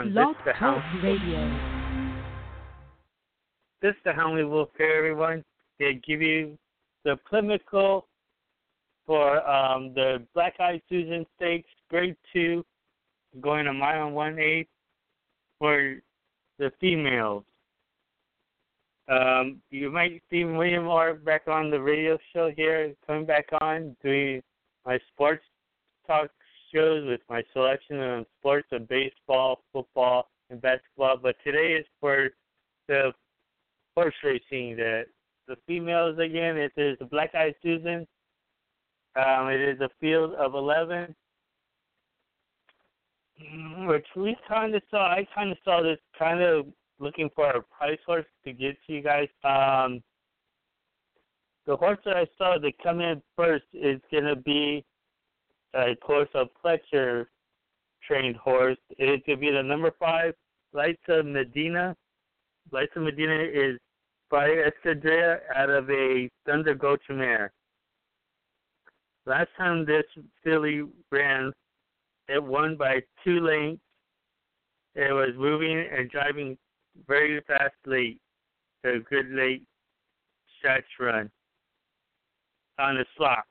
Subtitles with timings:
[0.00, 1.04] on Blog This the Talk Hound.
[1.04, 1.90] Radio.
[3.82, 5.44] This the Howling Wolf here, everyone.
[5.78, 6.58] They give you
[7.04, 8.06] the clinical
[9.06, 12.64] for um, the Black Eyed Susan Stakes, grade two,
[13.40, 14.68] going a mile and one eighth
[15.58, 15.96] for
[16.58, 17.44] the females.
[19.08, 21.14] Um, you might see William R.
[21.14, 24.42] back on the radio show here, coming back on, doing
[24.86, 25.44] my sports
[26.06, 26.30] talk
[26.72, 31.16] shows with my selection on sports of baseball, football, and basketball.
[31.16, 32.30] But today is for
[32.88, 33.12] the
[33.96, 34.76] horse racing.
[34.76, 35.04] The
[35.48, 36.56] the females again.
[36.56, 38.06] It is the Black Eyed Susan.
[39.16, 41.14] Um, it is a field of eleven,
[43.42, 45.10] mm, which we kind of saw.
[45.10, 46.66] I kind of saw this kind of
[47.00, 49.28] looking for a price horse to get to you guys.
[49.42, 50.02] Um,
[51.66, 54.84] the horse that I saw that come in first is to be
[55.74, 57.26] a course of Pletcher
[58.06, 58.78] trained horse.
[58.98, 60.34] It to be the number five,
[60.72, 61.96] Liza Medina.
[62.72, 63.78] Liza Medina is
[64.30, 67.52] by Escadrilla out of a Thunder Gulch mare.
[69.26, 70.04] Last time this
[70.42, 71.52] filly ran,
[72.28, 73.82] it won by two lengths.
[74.94, 76.56] It was moving and driving
[77.06, 78.18] very fast late.
[78.84, 79.62] A good late
[80.58, 81.30] stretch run
[82.78, 83.44] on the slot.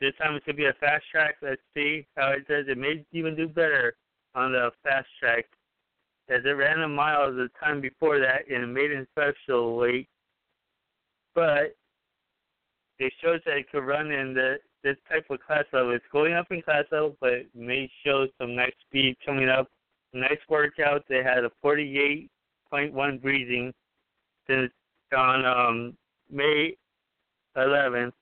[0.00, 1.36] This time it's gonna be a fast track.
[1.42, 2.66] Let's see how it does.
[2.68, 3.94] It may even do better
[4.34, 5.46] on the fast track,
[6.28, 10.08] as it ran a mile the time before that in a maiden special weight.
[11.34, 11.76] But
[12.98, 15.92] it shows that it could run in the this type of class level.
[15.92, 19.68] It's going up in class level, but may show some nice speed coming up.
[20.12, 21.04] Nice workout.
[21.08, 23.72] They had a 48.1 breathing
[24.46, 24.70] since
[25.16, 25.96] on um,
[26.30, 26.76] May
[27.56, 28.12] 11th.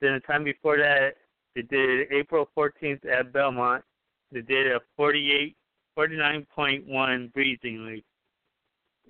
[0.00, 1.14] Then the time before that,
[1.54, 3.84] they did April 14th at Belmont.
[4.32, 5.56] They did a 48,
[5.98, 8.04] 49.1 breathing lead.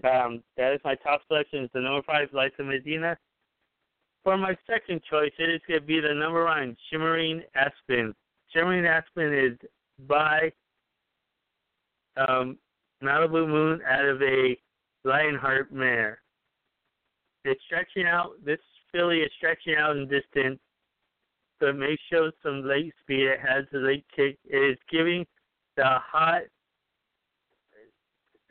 [0.03, 1.65] Um, that is my top selection.
[1.65, 3.17] It's the number five, Liza Medina.
[4.25, 8.15] For my second choice, it is going to be the number one, Shimmering Aspen.
[8.53, 9.59] Shimmering Aspen is
[10.07, 10.51] by
[12.17, 12.59] um,
[13.03, 14.57] Malibu Moon out of a
[15.05, 16.21] Lionheart mare.
[17.45, 18.33] It's stretching out.
[18.45, 18.59] This
[18.93, 20.59] filly is stretching out in distance,
[21.69, 23.27] it may show some late speed.
[23.27, 24.39] It has a late kick.
[24.45, 25.27] It is giving
[25.77, 26.43] the hot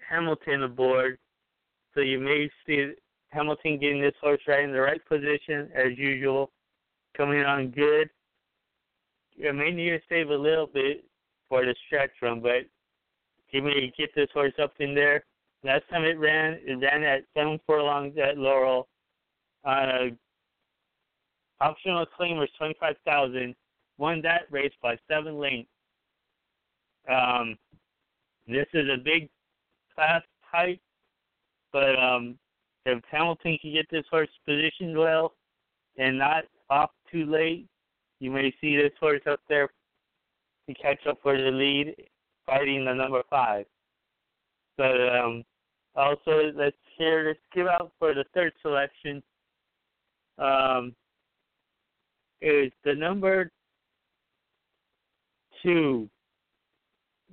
[0.07, 1.17] Hamilton aboard,
[1.93, 2.93] so you may see
[3.29, 6.51] Hamilton getting this horse right in the right position as usual,
[7.15, 8.09] coming on good.
[9.35, 11.05] You may need to save a little bit
[11.47, 12.65] for the stretch run, but
[13.51, 15.23] give me get this horse up in there.
[15.63, 18.87] Last time it ran, it ran at seven furlongs at Laurel
[19.63, 20.09] on a
[21.61, 23.55] optional claim was twenty five thousand.
[23.97, 25.69] Won that race by seven lengths.
[27.09, 27.57] Um,
[28.47, 29.29] this is a big
[29.93, 30.21] class
[30.51, 30.79] type,
[31.73, 32.37] but um,
[32.85, 35.33] if Hamilton can get this horse positioned well
[35.97, 37.67] and not off too late,
[38.19, 39.69] you may see this horse up there
[40.67, 41.95] to catch up for the lead,
[42.45, 43.65] fighting the number five.
[44.77, 45.43] But um,
[45.95, 49.21] also, let's hear let's give out for the third selection.
[50.37, 50.95] Um,
[52.41, 53.51] is the number
[55.63, 56.09] two.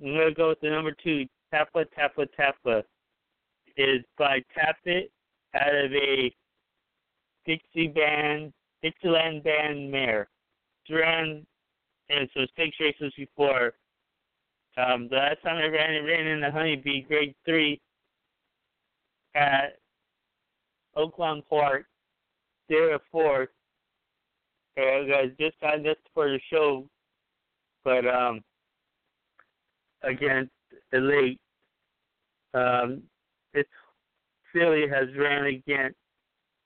[0.01, 1.25] I'm gonna go with the number two.
[1.51, 2.83] Tappa Tappa Tappa
[3.77, 5.09] is by Tapit
[5.55, 6.33] out of a
[7.45, 8.51] Dixie band,
[8.83, 10.27] Dixieland band mare.
[10.85, 11.45] It's ran
[12.09, 13.73] and so six races before.
[14.77, 17.81] Um, the last time I ran, it ran in the Honeybee Grade Three
[19.35, 19.79] at
[20.95, 21.85] Oaklawn Park.
[22.69, 23.49] There a fourth.
[24.77, 26.87] I guys just got this for the show,
[27.83, 28.41] but um,
[30.03, 30.51] against
[30.93, 31.39] Elite,
[32.53, 33.01] um,
[33.53, 33.69] it's
[34.53, 35.97] Philly has ran against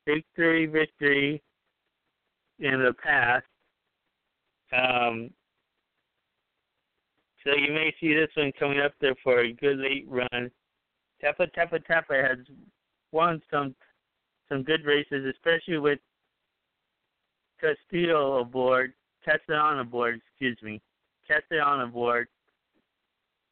[0.05, 1.41] victory, victory
[2.59, 3.45] in the past.
[4.73, 5.29] Um,
[7.43, 10.51] so you may see this one coming up there for a good late run.
[11.21, 12.37] Tappa Tappa Tappa has
[13.11, 13.73] won some
[14.49, 15.99] some good races, especially with
[17.61, 18.93] Castillo aboard,
[19.23, 20.81] Castellan aboard, excuse me,
[21.27, 22.27] Castellan aboard.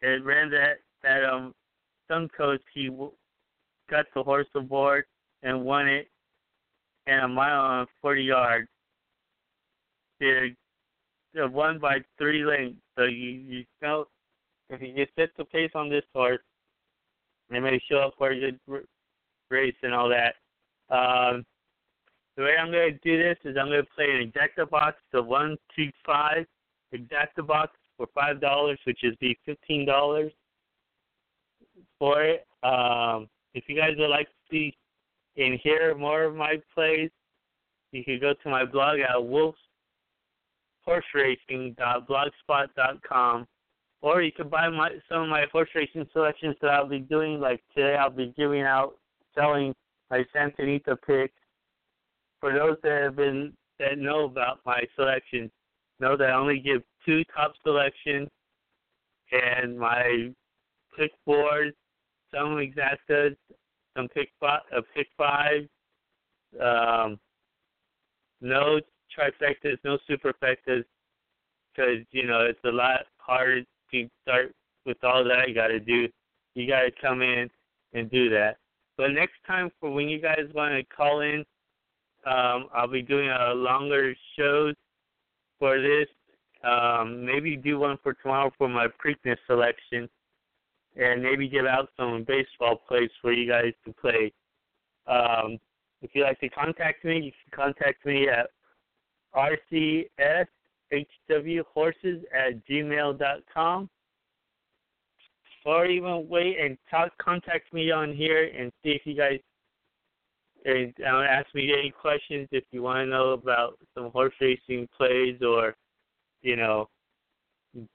[0.01, 1.53] It ran that that um
[2.09, 2.59] Suncoast.
[2.73, 3.11] He w-
[3.89, 5.05] got the horse aboard
[5.43, 6.07] and won it
[7.07, 8.67] in a mile and 40 yards.
[10.19, 10.55] They
[11.33, 12.81] they won by three lengths.
[12.97, 14.05] So you you know
[14.69, 16.41] if you just set the pace on this horse,
[17.49, 18.59] it may show up for a good
[19.49, 20.35] race and all that.
[20.93, 21.45] Um,
[22.39, 24.95] the way I'm going to do this is I'm going to play an exacta box,
[25.11, 26.45] the one two five
[26.95, 30.31] exacta box for five dollars, which is the fifteen dollars.
[31.97, 32.47] for it.
[32.63, 34.73] Um, if you guys would like to see
[35.35, 37.11] and hear more of my plays,
[37.91, 39.17] you can go to my blog at
[40.87, 43.47] wolfshorseracing.blogspot.com,
[44.01, 47.41] or you can buy my some of my horse racing selections that I'll be doing.
[47.41, 48.95] Like today, I'll be giving out,
[49.35, 49.75] selling
[50.09, 51.33] my Santa Anita picks.
[52.39, 55.51] For those that have been that know about my selections,
[55.99, 58.29] know that I only give two top selections,
[59.31, 60.31] and my
[60.97, 61.73] pick board,
[62.33, 63.35] some exactas,
[63.95, 65.67] some pick five, uh, pick five,
[66.61, 67.19] um,
[68.41, 68.79] no
[69.17, 70.83] trifectas, no superfectas,
[71.73, 74.53] because you know it's a lot harder to start
[74.85, 76.07] with all that you got to do.
[76.55, 77.49] You got to come in
[77.93, 78.57] and do that.
[78.97, 81.45] But next time, for when you guys want to call in,
[82.29, 84.75] um, I'll be doing a longer shows
[85.57, 86.07] for this.
[86.63, 90.09] Um, maybe do one for tomorrow for my Preakness selection,
[90.95, 94.31] and maybe give out some baseball plays for you guys to play.
[95.07, 95.57] Um,
[96.01, 98.49] if you'd like to contact me, you can contact me at
[99.35, 99.83] rcshwhorses
[102.33, 103.89] at gmail.com.
[105.65, 109.39] Or even wait and talk, contact me on here and see if you guys
[110.65, 114.87] and uh, ask me any questions if you want to know about some horse racing
[114.95, 115.75] plays or,
[116.41, 116.87] you know,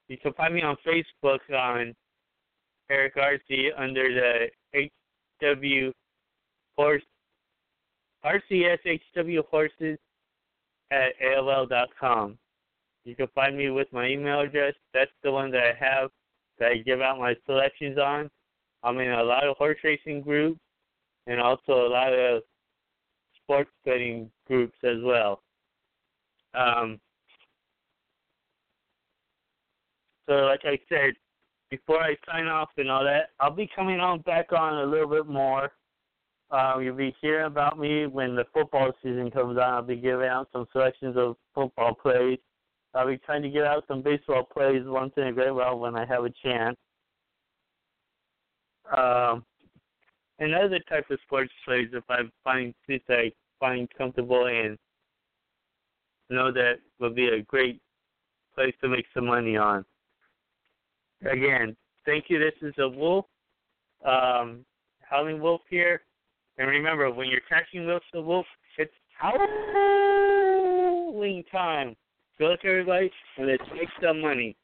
[0.09, 1.95] you can find me on Facebook on
[2.91, 4.89] Eric RC under the
[5.43, 5.93] HW
[6.77, 7.03] Horse
[8.25, 9.99] RCSHW Horses
[10.91, 12.39] at AOL.com.
[13.05, 14.75] You can find me with my email address.
[14.95, 16.11] That's the one that I have
[16.59, 18.31] that I give out my selections on.
[18.83, 20.59] I'm in a lot of horse racing groups
[21.27, 22.43] and also a lot of
[23.45, 25.43] sports betting groups as well.
[26.55, 27.01] Um,
[30.29, 31.15] so, like I said,
[31.71, 35.09] before I sign off and all that, I'll be coming on back on a little
[35.09, 35.73] bit more.
[36.51, 39.75] Um, you'll be hearing about me when the football season comes on.
[39.75, 42.39] I'll be giving out some selections of football plays.
[42.95, 45.97] I'll be trying to get out some baseball plays once in a great while when
[45.97, 46.77] I have a chance.
[48.97, 49.45] Um,
[50.39, 54.79] and other type of sports plays if I find since I find comfortable and
[56.31, 57.81] know that will be a great
[58.55, 59.85] place to make some money on.
[61.31, 62.39] Again, thank you.
[62.39, 63.27] This is a wolf,
[64.05, 64.65] um,
[65.01, 66.03] howling wolf here.
[66.59, 68.47] And remember, when you're catching wolves, the wolf,
[68.79, 69.45] it's howling
[71.51, 71.97] time.
[72.39, 74.57] Good luck, everybody, and let's make some money.